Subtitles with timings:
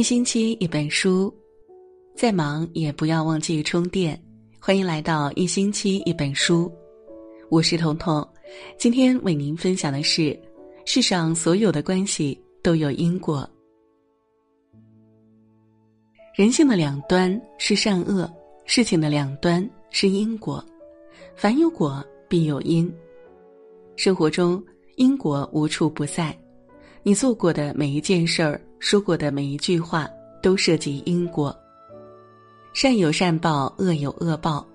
[0.00, 1.30] 一星期一本书，
[2.16, 4.18] 再忙也不要忘记充电。
[4.58, 6.72] 欢迎来到一星期一本书，
[7.50, 8.26] 我是彤彤。
[8.78, 10.34] 今天为您分享的是：
[10.86, 13.46] 世上所有的关系都有因果。
[16.34, 18.26] 人性的两端是善恶，
[18.64, 20.64] 事情的两端是因果。
[21.36, 22.90] 凡有果，必有因。
[23.96, 24.64] 生活中，
[24.96, 26.34] 因果无处不在。
[27.02, 30.08] 你做过的每一件事儿，说过的每一句话，
[30.42, 31.56] 都涉及因果。
[32.72, 34.66] 善有善报，恶有恶报，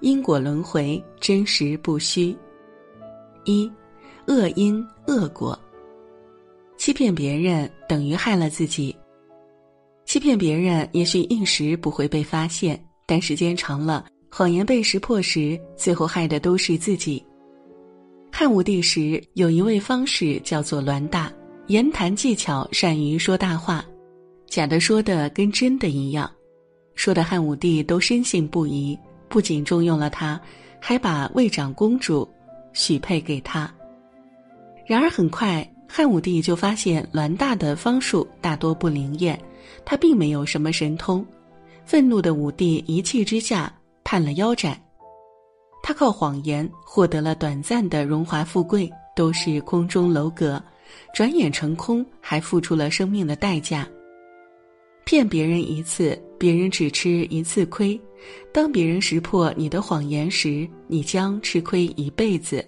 [0.00, 2.36] 因果轮回，真实不虚。
[3.44, 3.70] 一，
[4.26, 5.58] 恶因恶果。
[6.76, 8.94] 欺骗别人等于害了自己。
[10.04, 17.24] 欺骗别人也许一时不会被发现，但时间长了，谎言被识破时，最后害的都是自己。
[18.32, 21.32] 汉武帝时有一位方士叫做栾大，
[21.72, 23.82] 言谈技巧善于说大话，
[24.46, 26.30] 假的说的跟真的一样，
[26.94, 30.38] 说的汉武帝都深信不疑，不仅重用了他，
[30.78, 32.28] 还把魏长公主
[32.74, 33.72] 许配给他。
[34.84, 39.40] 然而很快，汉武帝就发现栾大的方术大多不灵验，
[39.82, 41.24] 他并没有什么神通。
[41.86, 43.72] 愤怒的武帝一气之下
[44.04, 44.78] 判了腰斩。
[45.82, 50.62] 他靠谎言获得了短暂的荣华富贵，都是空中楼阁，
[51.14, 53.88] 转眼成空，还付出了生命的代价。
[55.04, 57.98] 骗别人一次，别人只吃一次亏；
[58.52, 62.64] 当别人识破你的谎言时，你将吃亏一辈子。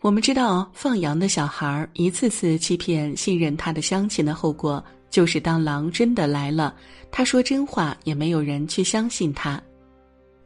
[0.00, 6.72] 我们知道，放羊的小孩一次次欺骗信任他的乡亲的后果，就是当狼真的来了，
[7.10, 9.60] 他说真话也没有人去相信他。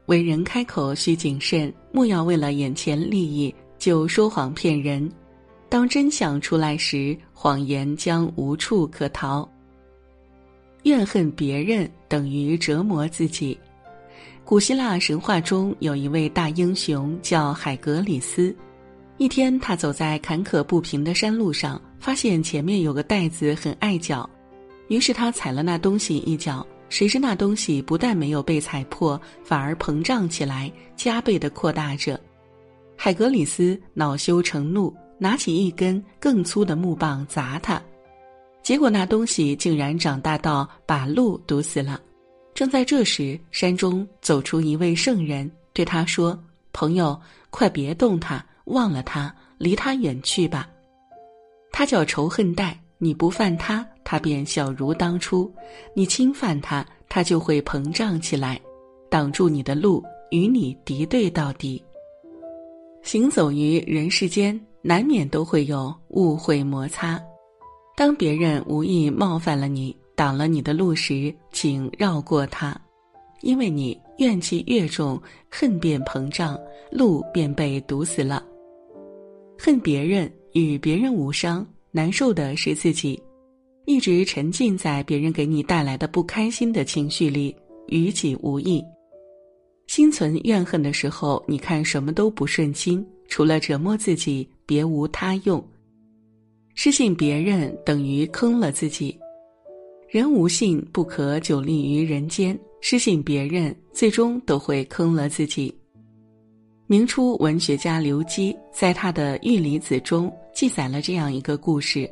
[0.07, 5.09] 为人开口需谨慎，莫要为了眼前利益就说谎骗人。
[5.73, 9.48] 当真相出来时，谎言将无处可逃。
[10.83, 13.59] 怨恨别人等于折磨自己。
[14.44, 18.55] 古希腊神话中有一位大英雄叫海格里斯。
[19.16, 24.28] 一天，他走在坎坷不平的山路上，发现前面有个袋子很碍脚，
[24.89, 26.66] 于是他踩了那东西一脚。
[26.91, 32.21] 谁知那东西不但没有被踩破，反而膨胀起来，加倍的扩大着。
[32.94, 37.81] 海格里斯恼羞成怒，拿起一根更粗的木棒砸他，
[38.60, 42.00] 结果那东西竟然长大到把路堵死了。
[42.55, 46.37] 正在这时，山中走出一位圣人，对他说
[46.75, 47.16] ：“朋友，
[47.50, 50.69] 快别动他，忘了他，离他远去吧。
[51.71, 55.50] 他叫仇恨带。”你不犯他，他便小如当初；
[55.93, 58.60] 你侵犯他，他就会膨胀起来，
[59.09, 61.83] 挡住你的路，与你敌对到底。
[63.03, 67.20] 行走于人世间，难免都会有误会摩擦。
[67.97, 72.78] 当别人无意冒犯了你，挡了你的路时，请绕过他，
[73.42, 76.59] 因为你怨气越重，恨便膨胀，
[76.91, 78.42] 路便被堵死了。
[79.59, 81.66] 恨别人与别人无伤。
[81.94, 83.22] 难受的是自己，
[83.84, 87.54] 一直沉浸在别人给你带来的不开心的情绪里，
[87.88, 88.82] 与己无益。
[89.88, 95.62] 心存怨恨的时候，你看什么都不顺心，除了折磨自己，别无他用。
[96.75, 99.15] 失信别人等于坑了自己。
[100.09, 105.75] 人无信不可久立于人间，失信别人，最终都会坑了自己。
[106.87, 112.10] 明初文学家刘基在他的《玉离子》中记载了这样一个故事：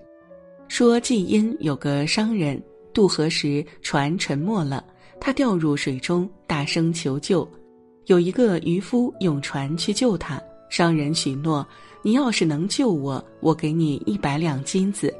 [0.68, 4.84] 说晋阴有个商人渡河时船沉没了，
[5.18, 7.50] 他掉入水中，大声求救。
[8.04, 10.38] 有一个渔夫用船去救他，
[10.68, 11.66] 商人许诺
[12.02, 15.14] ：“你要是能救我，我给你一百两金子。”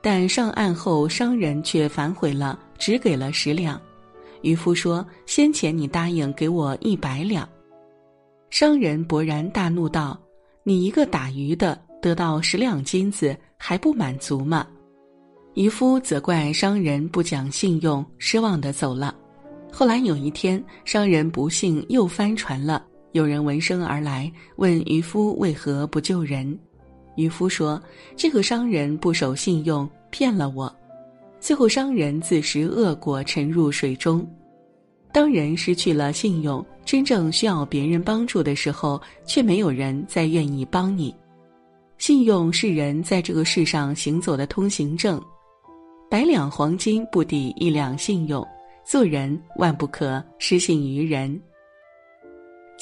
[0.00, 3.80] 但上岸后，商人却反悔了，只给了十两。
[4.42, 7.48] 渔夫说：“先前你答应给我一百两。”
[8.50, 10.20] 商人勃然大怒道
[10.62, 14.66] ：“你一个打鱼的，得到十两金子还不满足吗？”
[15.54, 19.14] 渔夫责怪商人不讲信用，失望的走了。
[19.72, 26.58] 后来有一天，商人不幸又翻船了，有人闻声而来，问渔夫为何不救人。
[27.14, 27.80] 渔夫说
[28.18, 30.74] ：“这个商人不守信用，骗了我。”
[31.38, 34.28] 最后，商人自食恶果，沉入水中。
[35.12, 41.14] 当人失去了信用，真正需要别人帮助的时候，却没有人再愿意帮你。
[41.98, 45.22] 信用是人在这个世上行走的通行证，
[46.10, 48.44] 百两黄金不抵一两信用。
[48.84, 51.40] 做人万不可失信于人。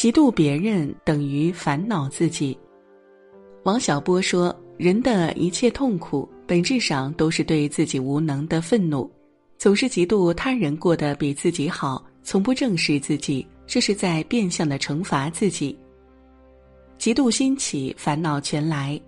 [0.03, 2.59] 嫉妒别人等于烦恼自己。
[3.63, 9.09] 王小波说：“人的一切痛苦，本质上都是对自己无能的愤怒。”
[9.57, 15.79] 总是嫉妒他人过得比自己好，从不正视自己，这是在变相的惩罚自己。
[16.99, 19.01] 嫉妒心起，烦恼全来。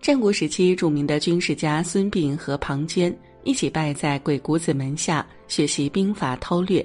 [0.00, 3.14] 战国时期，著名的军事家孙膑和庞涓
[3.44, 6.84] 一起拜在鬼谷子门下学习兵法韬略。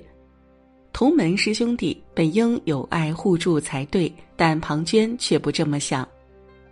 [0.94, 6.08] 同门师兄弟本应友爱互助才对，但庞涓却不这么想。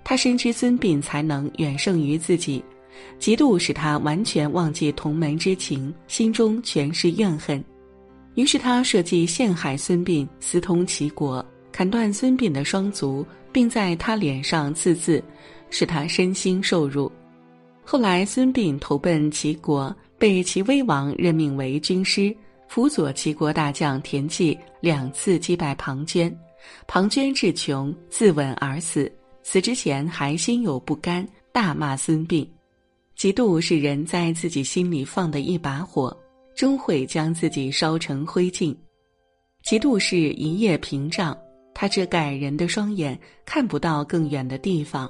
[0.03, 2.63] 他深知孙膑才能远胜于自己，
[3.19, 7.63] 嫉妒使他完全忘记同门之情，心中全是怨恨。
[8.35, 11.45] 于是他设计陷害孙膑，私通齐国。
[11.71, 15.21] 砍断孙膑的双足，并在他脸上刺字，
[15.69, 17.11] 使他身心受辱。
[17.83, 22.33] 后来，孙膑投奔齐国，被齐威王任命为军师，
[22.75, 26.29] 辅佐齐国大将田忌两次击败庞涓。
[26.87, 29.09] 庞涓志穷，自刎而死。
[29.43, 32.45] 死之前还心有不甘，大骂孙膑。
[33.17, 36.13] 嫉妒是人在自己心里放的一把火，
[36.53, 38.75] 终会将自己烧成灰烬。
[39.63, 41.33] 嫉妒是一叶屏障。
[41.73, 45.09] 它遮盖人的双眼，看不到更远的地方，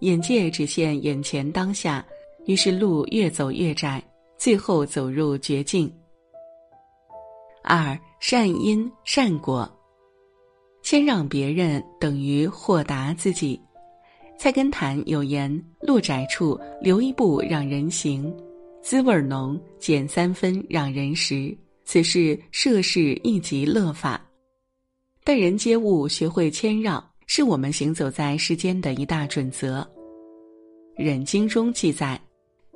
[0.00, 2.04] 眼界只限眼前当下，
[2.46, 4.02] 于是路越走越窄，
[4.36, 5.88] 最后走入绝境。
[7.68, 9.70] 二善因善果，
[10.82, 13.60] 谦让别人等于豁达自己。
[14.38, 18.34] 菜根谭有言：“路窄处留一步让人行，
[18.82, 21.54] 滋味浓减三分让人食。”
[21.84, 24.22] 此是涉世一极乐法。
[25.24, 29.80] 待人接物，学会谦让，是我们行走在世间的一大准则。
[30.96, 32.20] 《忍经》中记载，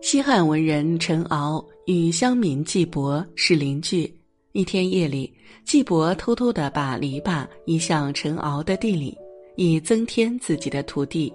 [0.00, 4.10] 西汉文人陈敖与乡民季伯是邻居。
[4.52, 5.32] 一天夜里，
[5.64, 9.16] 季伯偷偷地把篱笆移向陈敖的地里，
[9.56, 11.32] 以增添自己的土地。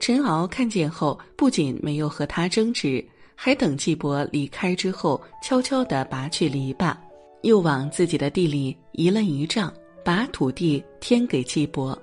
[0.00, 3.04] 陈敖看见后，不仅没有和他争执，
[3.34, 6.96] 还等季伯离开之后，悄悄地拔去篱笆，
[7.42, 9.72] 又往自己的地里移了一丈。
[10.02, 11.98] 把土地添给季伯，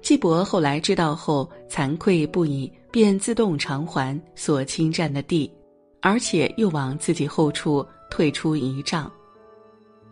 [0.00, 5.52] 季伯后来知道后惭愧不已，便自动偿还所侵占的地，
[6.00, 9.10] 而且又往自己后处退出一丈，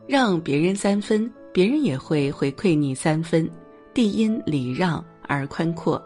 [0.09, 3.47] 让别人三分，别人也会回馈你三分，
[3.93, 6.03] 地因礼让而宽阔。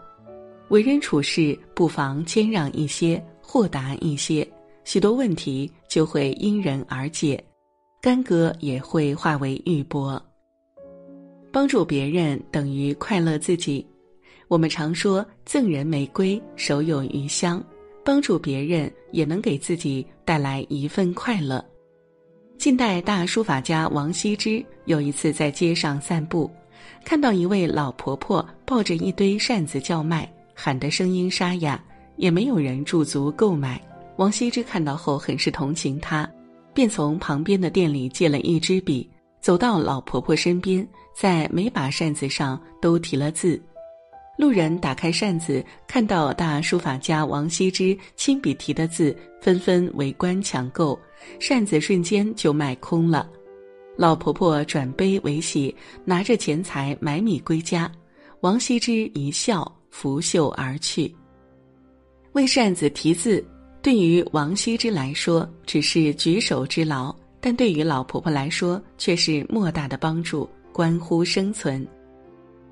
[0.67, 4.45] 为人处事不妨谦让一些，豁达一些，
[4.83, 7.41] 许多问题就会因人而解，
[8.01, 10.21] 干戈也会化为玉帛。
[11.49, 13.87] 帮助别人等于快乐自己。
[14.49, 17.63] 我们常说“赠人玫瑰，手有余香”，
[18.03, 21.63] 帮助别人也能给自己带来一份快乐。
[22.57, 26.49] 近代大书法家王羲之有一次在街上散步，
[27.03, 31.81] 看到一位老婆婆抱着一堆扇子叫卖，喊得声音沙哑，
[32.15, 33.81] 也没有人驻足购买。
[34.15, 36.29] 王羲之看到后很是同情她，
[36.73, 39.09] 便从旁边的店里借了一支笔。
[39.41, 43.61] 走到老婆婆身边，在每把扇子上都题了字。
[44.37, 50.99] 路人打开扇子，看到大书法家王羲之亲笔题的字，纷纷围观抢购，
[51.39, 53.29] 扇子瞬间就卖空了。
[53.95, 57.91] 老婆婆转悲为喜，拿着钱财买米归家。
[58.41, 61.13] 王羲之一笑，拂袖而去。
[62.31, 63.45] 为扇子题字，
[63.83, 67.15] 对于王羲之来说，只是举手之劳。
[67.39, 71.87] 但对于老婆婆来说，却是莫大的帮助，关乎生存。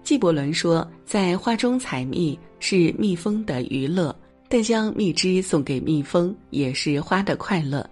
[0.03, 4.15] 纪伯伦说，在花中采蜜是蜜蜂的娱乐，
[4.49, 7.87] 但将蜜汁送给蜜蜂也是花的快乐。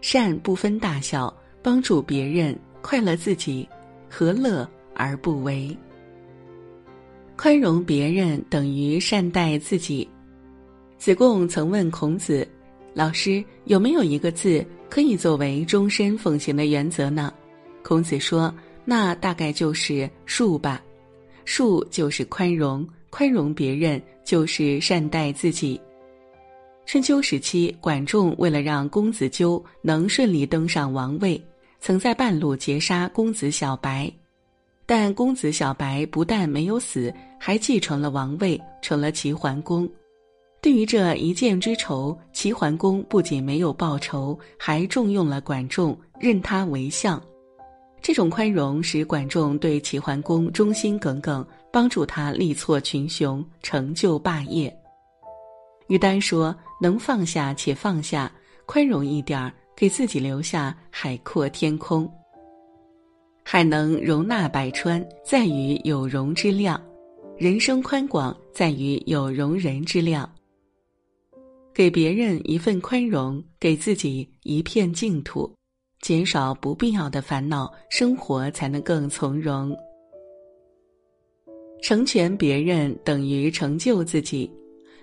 [0.00, 3.68] 善不分大小，帮助别人，快乐自己，
[4.08, 5.76] 何乐而不为？
[7.36, 10.08] 宽容别人等于善待自己。
[10.98, 12.46] 子贡曾问孔子
[12.94, 17.32] ：“老师，有没有一个字？”可以作为终身奉行的原则呢？
[17.82, 18.52] 孔子说
[18.84, 20.82] ：“那大概就是恕吧。
[21.50, 25.80] 恕就是宽容，宽容别人就是善待自己。”
[26.86, 31.42] 春秋时期，管仲为了让公子纠能顺利登上王位，
[31.80, 34.08] 曾在半路截杀公子小白。
[34.86, 39.90] 但公子小白不但没有死，还继承了王位，成了齐桓公。
[40.60, 47.20] 对于这一箭之仇，齐桓公不仅没有报仇，还重用了管仲，任他为相。
[48.02, 54.74] 这种宽容使管仲对齐桓公忠心耿耿，帮助他力挫群雄，成就霸业。
[55.88, 58.32] 于丹说：“能放下且放下，
[58.64, 62.10] 宽容一点儿，给自己留下海阔天空。
[63.42, 66.80] 海能容纳百川，在于有容之量；
[67.36, 70.30] 人生宽广，在于有容人之量。”
[71.74, 75.52] 给别人一份宽容，给自己一片净土，
[76.00, 79.76] 减少不必要的烦恼，生活才能更从容。
[81.82, 84.46] 成全别人等于成就自己。《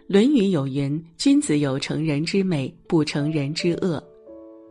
[0.08, 4.04] 论语》有云：“君子有成人之美，不成人之恶。”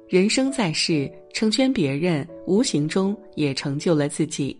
[0.09, 4.59] 人生在世，成全别人，无形中也成就了自己。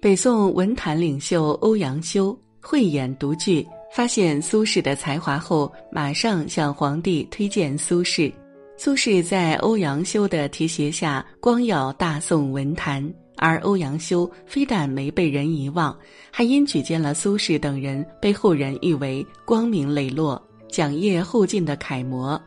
[0.00, 8.32] 北宋文坛领袖欧阳修慧眼独具，发现苏轼的才华后，马上向皇帝推荐苏轼。
[8.78, 13.02] 苏轼在欧阳修的提携下，光耀大宋文坛。
[13.38, 15.96] 而欧阳修非但没被人遗忘，
[16.30, 22.34] 还因举荐了苏轼等人，被后人誉为光明磊落、讲业后进的楷模。《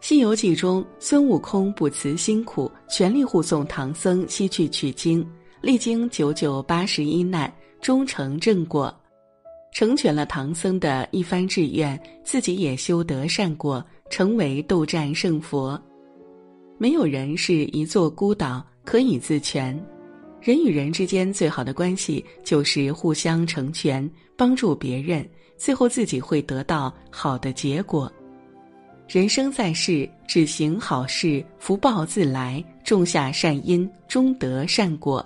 [0.00, 5.26] 西游记》中，孙悟空不辞辛苦，全力护送唐僧西去取经，
[5.60, 8.94] 历经九九八十一难，终成正果，
[9.74, 15.80] 成全了唐僧的一番志愿，自己也修得善果，成为斗战胜佛。
[16.76, 18.62] 没有人是一座孤岛。
[18.82, 19.78] 可以自全，
[20.40, 25.24] 人与人之间最好的关系就是互相成全，帮助别人，
[25.56, 28.10] 最后自己会得到好的结果。
[29.06, 35.24] 人生在世，只行好事，福报自来；种下善因，终得善果。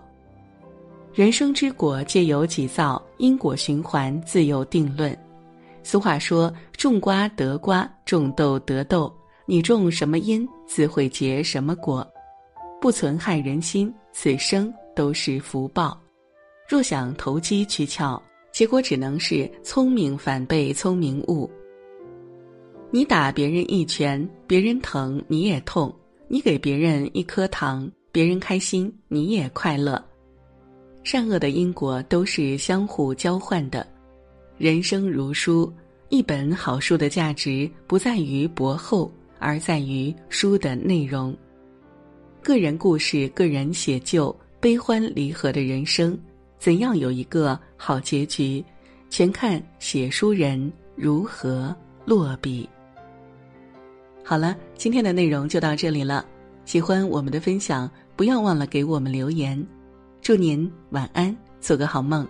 [1.15, 5.17] 人生之果，皆由己造，因果循环，自有定论。
[5.85, 9.15] 俗话说：“种瓜得瓜，种豆得豆。”
[9.47, 12.05] 你种什么因，自会结什么果。
[12.81, 16.01] 不存害人心，此生都是福报。
[16.67, 21.51] 若想投机取巧，结果只能是聪明反被聪明误。
[22.91, 25.95] 你打别人一拳，别人疼你也痛；
[26.27, 30.03] 你给别人一颗糖，别人开心你也快乐。
[31.03, 33.87] 善恶的因果都是相互交换的。
[34.57, 35.73] 人生如书，
[36.11, 41.37] 一本好书的价值不在于薄厚，而在于书的内容。
[42.41, 46.17] 个人故事，个人写就，悲欢离合的人生，
[46.59, 48.65] 怎样有一个好结局，
[49.11, 52.69] 全看写书人如何落笔。
[54.23, 56.25] 好了，今天的内容就到这里了。
[56.65, 59.67] 喜欢我们的分享，不要忘了给我们留言。
[60.23, 62.27] 祝您晚安，做个好梦。